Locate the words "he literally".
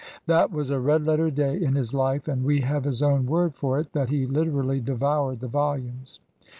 4.09-4.81